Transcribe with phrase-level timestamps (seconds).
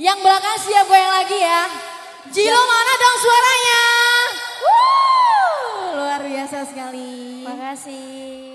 [0.00, 1.68] Yang belakang siap goyang lagi ya.
[2.32, 3.82] Jilo mana dong suaranya?
[4.64, 7.44] Wuh, luar biasa sekali.
[7.44, 8.51] Makasih.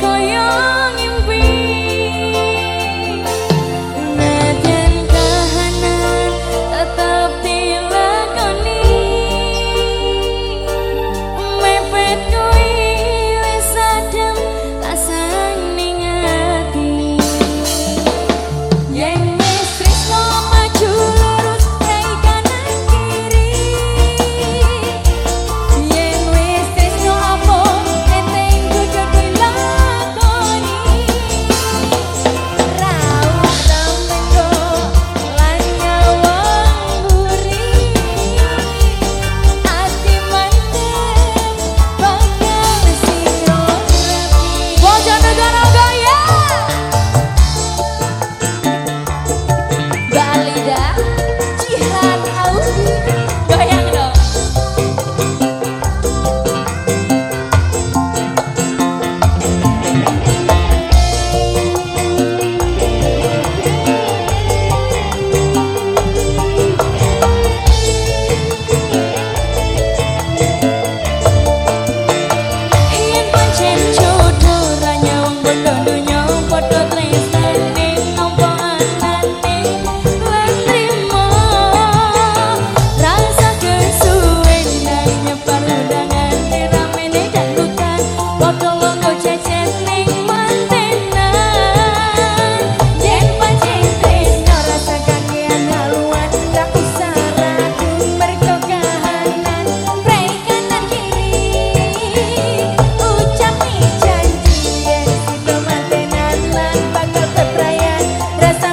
[0.00, 0.47] Kayak.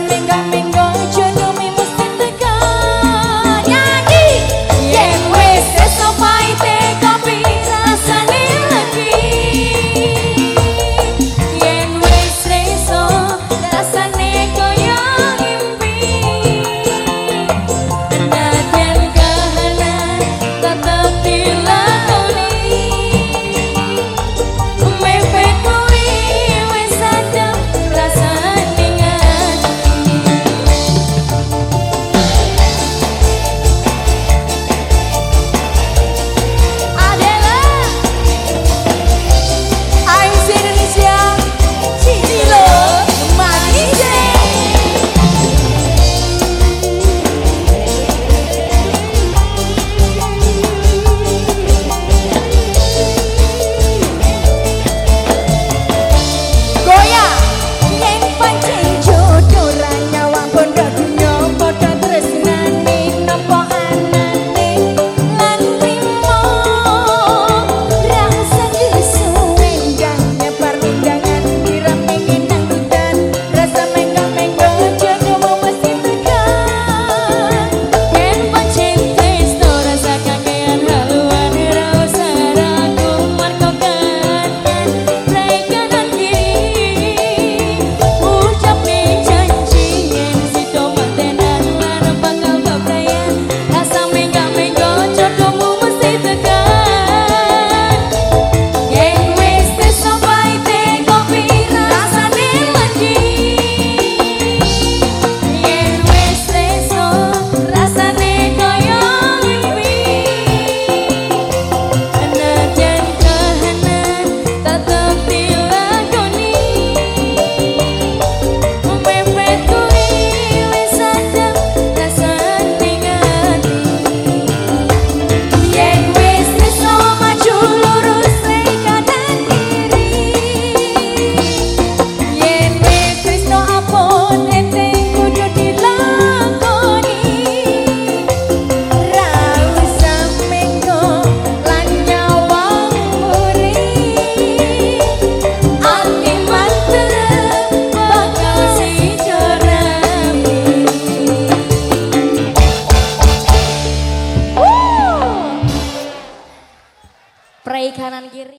[0.08, 0.45] mandinga.